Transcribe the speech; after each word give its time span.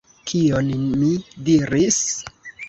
Kion 0.29 0.71
mi 1.01 1.09
diris? 1.51 2.01